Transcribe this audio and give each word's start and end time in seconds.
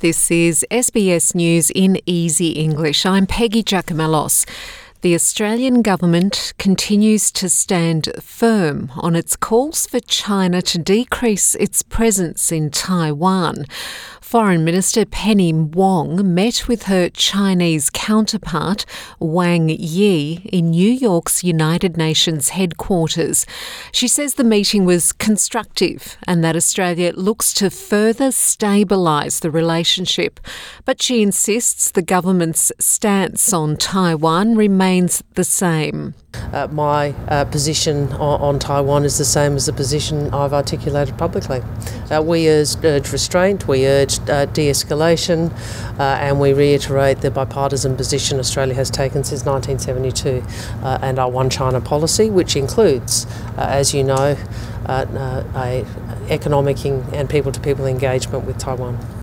This 0.00 0.30
is 0.30 0.64
SBS 0.70 1.34
News 1.34 1.68
in 1.68 2.00
Easy 2.06 2.52
English. 2.52 3.04
I'm 3.04 3.26
Peggy 3.26 3.62
Giakoumelos. 3.62 4.46
The 5.02 5.14
Australian 5.14 5.80
government 5.80 6.52
continues 6.58 7.30
to 7.32 7.48
stand 7.48 8.10
firm 8.20 8.92
on 8.96 9.16
its 9.16 9.34
calls 9.34 9.86
for 9.86 9.98
China 9.98 10.60
to 10.60 10.76
decrease 10.76 11.54
its 11.54 11.80
presence 11.80 12.52
in 12.52 12.70
Taiwan. 12.70 13.64
Foreign 14.20 14.62
Minister 14.62 15.06
Penny 15.06 15.52
Wong 15.52 16.34
met 16.34 16.68
with 16.68 16.84
her 16.84 17.08
Chinese 17.08 17.88
counterpart 17.90 18.84
Wang 19.18 19.70
Yi 19.70 20.48
in 20.52 20.70
New 20.70 20.90
York's 20.90 21.42
United 21.42 21.96
Nations 21.96 22.50
headquarters. 22.50 23.44
She 23.90 24.06
says 24.06 24.34
the 24.34 24.44
meeting 24.44 24.84
was 24.84 25.12
constructive 25.12 26.16
and 26.28 26.44
that 26.44 26.54
Australia 26.54 27.12
looks 27.16 27.52
to 27.54 27.70
further 27.70 28.28
stabilise 28.28 29.40
the 29.40 29.50
relationship. 29.50 30.38
But 30.84 31.02
she 31.02 31.22
insists 31.22 31.90
the 31.90 32.02
government's 32.02 32.70
stance 32.78 33.52
on 33.52 33.76
Taiwan 33.78 34.54
remains 34.54 34.89
the 35.34 35.44
same. 35.44 36.14
Uh, 36.52 36.66
my 36.70 37.10
uh, 37.28 37.44
position 37.44 38.12
on, 38.14 38.40
on, 38.40 38.58
Taiwan 38.58 39.04
is 39.04 39.18
the 39.18 39.24
same 39.24 39.54
as 39.54 39.66
the 39.66 39.72
position 39.72 40.32
I've 40.34 40.52
articulated 40.52 41.16
publicly. 41.16 41.62
Uh, 42.10 42.22
we 42.22 42.48
urged, 42.48 42.84
urge 42.84 43.12
restraint, 43.12 43.68
we 43.68 43.86
urged 43.86 44.28
uh, 44.28 44.46
de 44.46 44.68
escalation, 44.68 45.52
uh, 45.98 46.18
and 46.20 46.40
we 46.40 46.52
reiterate 46.52 47.20
the 47.20 47.30
bipartisan 47.30 47.96
position 47.96 48.38
Australia 48.40 48.74
has 48.74 48.90
taken 48.90 49.22
since 49.22 49.44
1972 49.44 50.42
uh, 50.82 50.98
and 51.02 51.18
our 51.18 51.30
One 51.30 51.50
China 51.50 51.80
policy, 51.80 52.28
which 52.30 52.56
includes, 52.56 53.26
as 53.56 53.94
you 53.94 54.02
know, 54.02 54.36
a 54.86 55.84
economic 56.28 56.84
and 56.84 57.28
people 57.30 57.52
to 57.52 57.60
people 57.60 57.86
engagement 57.86 58.44
with 58.44 58.58
Taiwan. 58.58 59.19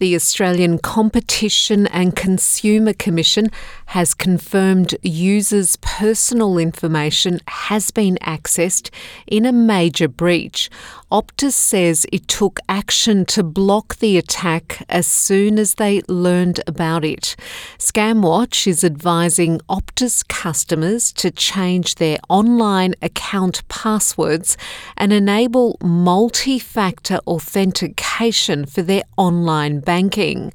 The 0.00 0.14
Australian 0.14 0.78
Competition 0.78 1.86
and 1.88 2.16
Consumer 2.16 2.94
Commission 2.94 3.50
has 3.88 4.14
confirmed 4.14 4.96
users' 5.02 5.76
personal 5.82 6.56
information 6.56 7.38
has 7.46 7.90
been 7.90 8.16
accessed 8.22 8.88
in 9.26 9.44
a 9.44 9.52
major 9.52 10.08
breach. 10.08 10.70
Optus 11.12 11.52
says 11.52 12.06
it 12.10 12.28
took 12.28 12.60
action 12.66 13.26
to 13.26 13.42
block 13.42 13.96
the 13.96 14.16
attack 14.16 14.86
as 14.88 15.06
soon 15.06 15.58
as 15.58 15.74
they 15.74 16.00
learned 16.08 16.60
about 16.66 17.04
it. 17.04 17.36
Scamwatch 17.76 18.66
is 18.66 18.82
advising 18.82 19.60
Optus 19.68 20.26
customers 20.26 21.12
to 21.12 21.30
change 21.30 21.96
their 21.96 22.16
online 22.30 22.94
account 23.02 23.68
passwords 23.68 24.56
and 24.96 25.12
enable 25.12 25.76
multi 25.82 26.58
factor 26.58 27.18
authentication 27.26 28.09
for 28.66 28.82
their 28.82 29.02
online 29.16 29.80
banking. 29.80 30.52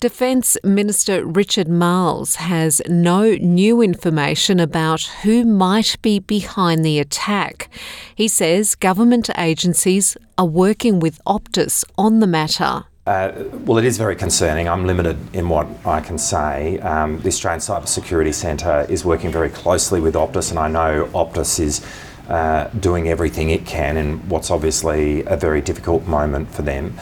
Defence 0.00 0.58
Minister 0.62 1.24
Richard 1.24 1.66
Marles 1.66 2.36
has 2.36 2.82
no 2.88 3.34
new 3.36 3.80
information 3.80 4.60
about 4.60 5.02
who 5.22 5.44
might 5.44 5.96
be 6.02 6.18
behind 6.18 6.84
the 6.84 6.98
attack. 6.98 7.70
He 8.14 8.28
says 8.28 8.74
government 8.74 9.30
agencies 9.38 10.16
are 10.36 10.46
working 10.46 11.00
with 11.00 11.22
Optus 11.26 11.84
on 11.96 12.20
the 12.20 12.26
matter. 12.26 12.84
Uh, 13.06 13.32
well, 13.64 13.78
it 13.78 13.84
is 13.84 13.96
very 13.96 14.14
concerning. 14.14 14.68
I'm 14.68 14.86
limited 14.86 15.16
in 15.34 15.48
what 15.48 15.66
I 15.86 16.00
can 16.00 16.18
say. 16.18 16.78
Um, 16.80 17.20
the 17.20 17.28
Australian 17.28 17.60
Cyber 17.60 17.88
Security 17.88 18.32
Centre 18.32 18.86
is 18.88 19.04
working 19.04 19.32
very 19.32 19.50
closely 19.50 20.00
with 20.00 20.14
Optus, 20.14 20.50
and 20.50 20.58
I 20.58 20.68
know 20.68 21.06
Optus 21.14 21.58
is 21.58 21.84
uh, 22.30 22.68
doing 22.78 23.08
everything 23.08 23.50
it 23.50 23.66
can 23.66 23.96
in 23.96 24.28
what's 24.28 24.50
obviously 24.50 25.24
a 25.24 25.36
very 25.36 25.60
difficult 25.60 26.06
moment 26.06 26.48
for 26.54 26.62
them. 26.62 26.98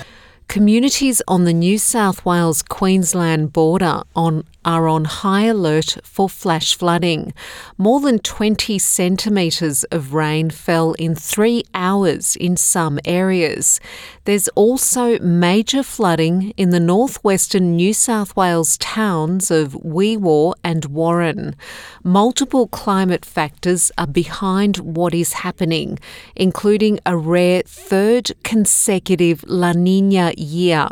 Communities 0.48 1.20
on 1.28 1.44
the 1.44 1.52
New 1.52 1.76
South 1.76 2.24
Wales 2.24 2.62
Queensland 2.62 3.52
border 3.52 4.02
on 4.16 4.44
are 4.68 4.86
on 4.86 5.06
high 5.06 5.44
alert 5.44 5.96
for 6.04 6.28
flash 6.28 6.76
flooding. 6.76 7.32
More 7.78 8.00
than 8.00 8.18
20 8.18 8.78
centimetres 8.78 9.84
of 9.84 10.12
rain 10.12 10.50
fell 10.50 10.92
in 10.92 11.14
three 11.14 11.64
hours 11.72 12.36
in 12.36 12.54
some 12.58 13.00
areas. 13.06 13.80
There's 14.24 14.48
also 14.48 15.18
major 15.20 15.82
flooding 15.82 16.52
in 16.58 16.68
the 16.68 16.80
northwestern 16.80 17.76
New 17.76 17.94
South 17.94 18.36
Wales 18.36 18.76
towns 18.76 19.50
of 19.50 19.74
Wee 19.82 20.18
Waa 20.18 20.52
and 20.62 20.84
Warren. 20.84 21.56
Multiple 22.04 22.66
climate 22.68 23.24
factors 23.24 23.90
are 23.96 24.06
behind 24.06 24.76
what 24.76 25.14
is 25.14 25.32
happening, 25.32 25.98
including 26.36 27.00
a 27.06 27.16
rare 27.16 27.62
third 27.64 28.32
consecutive 28.44 29.42
La 29.48 29.72
Nina 29.72 30.34
year. 30.36 30.88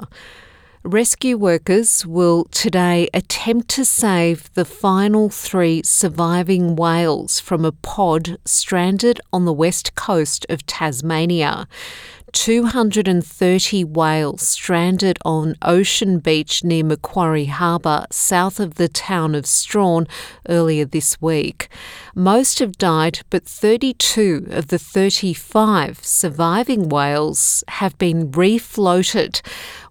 Rescue 0.87 1.37
workers 1.37 2.07
will 2.07 2.45
today 2.53 3.09
attempt 3.13 3.69
to 3.71 3.85
save 3.85 4.55
the 4.55 4.65
final 4.65 5.29
three 5.29 5.83
surviving 5.83 6.77
whales 6.77 7.41
from 7.41 7.65
a 7.65 7.73
pod 7.73 8.39
stranded 8.45 9.21
on 9.33 9.47
the 9.47 9.53
west 9.53 9.97
coast 9.97 10.47
of 10.49 10.65
Tasmania. 10.65 11.67
230 12.37 13.83
whales 13.85 14.43
stranded 14.43 15.19
on 15.25 15.55
Ocean 15.63 16.19
Beach 16.19 16.63
near 16.63 16.85
Macquarie 16.85 17.47
Harbour, 17.47 18.05
south 18.11 18.61
of 18.61 18.75
the 18.75 18.89
town 18.89 19.35
of 19.35 19.47
Strahan, 19.47 20.07
earlier 20.47 20.85
this 20.85 21.21
week. 21.21 21.69
Most 22.15 22.59
have 22.59 22.77
died, 22.77 23.21
but 23.31 23.47
32 23.47 24.49
of 24.51 24.69
the 24.69 24.79
35 24.79 26.05
surviving 26.05 26.91
whales 26.91 27.65
have 27.69 27.97
been 27.97 28.31
refloated, 28.31 29.41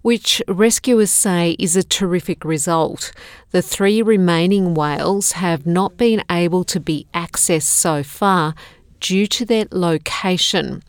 which 0.02 0.40
rescuers 0.46 1.10
say 1.10 1.56
is 1.58 1.74
a 1.74 1.82
terrific 1.82 2.44
result. 2.44 3.10
The 3.50 3.60
three 3.60 4.02
remaining 4.02 4.72
whales 4.72 5.32
have 5.32 5.66
not 5.66 5.96
been 5.96 6.22
able 6.30 6.62
to 6.62 6.78
be 6.78 7.08
accessed 7.12 7.62
so 7.62 8.04
far 8.04 8.54
due 9.00 9.26
to 9.26 9.44
their 9.44 9.66
location. 9.72 10.84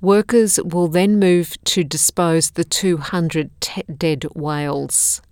Workers 0.00 0.60
will 0.62 0.88
then 0.88 1.18
move 1.18 1.56
to 1.64 1.82
dispose 1.82 2.50
the 2.50 2.64
200 2.64 3.50
te- 3.60 3.82
dead 3.84 4.24
whales. 4.34 5.22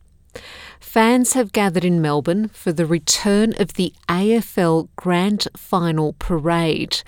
Fans 0.81 1.35
have 1.35 1.53
gathered 1.53 1.85
in 1.85 2.01
Melbourne 2.01 2.49
for 2.49 2.73
the 2.73 2.87
return 2.87 3.53
of 3.59 3.75
the 3.75 3.93
AFL 4.09 4.89
Grand 4.97 5.49
Final 5.57 6.15
Parade. 6.15 7.03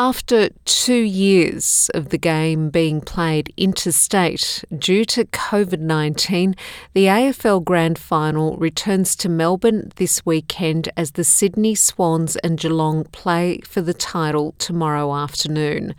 After 0.00 0.50
two 0.64 0.94
years 0.94 1.90
of 1.92 2.10
the 2.10 2.18
game 2.18 2.70
being 2.70 3.00
played 3.00 3.52
interstate 3.56 4.62
due 4.78 5.04
to 5.06 5.24
COVID 5.24 5.80
19, 5.80 6.54
the 6.94 7.06
AFL 7.06 7.64
Grand 7.64 7.98
Final 7.98 8.56
returns 8.58 9.16
to 9.16 9.28
Melbourne 9.28 9.90
this 9.96 10.24
weekend 10.24 10.88
as 10.96 11.10
the 11.10 11.24
Sydney 11.24 11.74
Swans 11.74 12.36
and 12.36 12.60
Geelong 12.60 13.06
play 13.06 13.58
for 13.64 13.80
the 13.80 13.92
title 13.92 14.54
tomorrow 14.58 15.12
afternoon. 15.16 15.96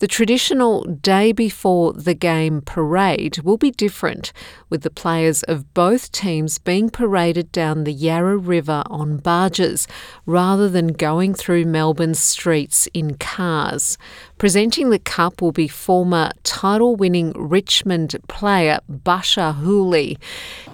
The 0.00 0.08
traditional 0.08 0.84
day 0.84 1.32
before 1.32 1.94
the 1.94 2.12
game 2.12 2.60
parade 2.60 3.38
will 3.38 3.56
be 3.56 3.70
different, 3.70 4.30
with 4.68 4.82
the 4.82 4.90
players 4.90 5.42
of 5.44 5.72
both 5.72 6.12
teams 6.12 6.58
being 6.58 6.90
paraded 6.90 7.50
down 7.50 7.84
the 7.84 7.94
Yarra 7.94 8.36
River 8.36 8.82
on 8.90 9.16
barges 9.16 9.88
rather 10.26 10.68
than 10.68 10.88
going 10.88 11.32
through 11.32 11.64
Melbourne's 11.64 12.18
streets 12.18 12.88
in 12.92 13.14
cars 13.16 13.37
cars. 13.38 13.96
Presenting 14.36 14.90
the 14.90 14.98
cup 14.98 15.40
will 15.40 15.52
be 15.52 15.68
former 15.68 16.32
title 16.42 16.96
winning 16.96 17.32
Richmond 17.36 18.16
player 18.26 18.80
Bachar 18.90 19.54
Houli. 19.62 20.16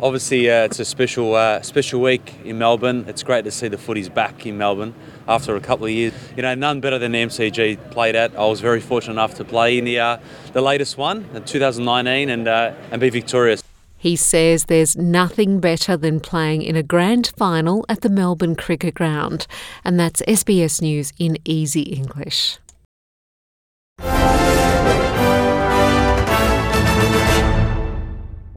Obviously, 0.00 0.50
uh, 0.50 0.64
it's 0.64 0.80
a 0.80 0.84
special, 0.86 1.34
uh, 1.34 1.60
special 1.60 2.00
week 2.00 2.32
in 2.42 2.56
Melbourne. 2.56 3.04
It's 3.06 3.22
great 3.22 3.44
to 3.44 3.50
see 3.50 3.68
the 3.68 3.76
footies 3.76 4.12
back 4.12 4.46
in 4.46 4.56
Melbourne 4.56 4.94
after 5.28 5.54
a 5.56 5.60
couple 5.60 5.84
of 5.84 5.92
years. 5.92 6.14
You 6.36 6.42
know, 6.42 6.54
none 6.54 6.80
better 6.80 6.98
than 6.98 7.12
the 7.12 7.18
MCG 7.18 7.90
played 7.90 8.16
at. 8.16 8.34
I 8.34 8.46
was 8.46 8.62
very 8.62 8.80
fortunate 8.80 9.12
enough 9.12 9.34
to 9.34 9.44
play 9.44 9.76
in 9.76 9.84
the, 9.84 9.98
uh, 9.98 10.16
the 10.54 10.62
latest 10.62 10.96
one, 10.96 11.28
2019, 11.44 12.30
and, 12.30 12.48
uh, 12.48 12.72
and 12.90 12.98
be 12.98 13.10
victorious. 13.10 13.62
He 14.04 14.16
says 14.16 14.64
there's 14.64 14.98
nothing 14.98 15.60
better 15.60 15.96
than 15.96 16.20
playing 16.20 16.60
in 16.60 16.76
a 16.76 16.82
grand 16.82 17.32
final 17.38 17.86
at 17.88 18.02
the 18.02 18.10
Melbourne 18.10 18.54
Cricket 18.54 18.92
Ground. 18.92 19.46
And 19.82 19.98
that's 19.98 20.20
SBS 20.28 20.82
News 20.82 21.10
in 21.18 21.38
easy 21.46 21.80
English. 21.80 22.58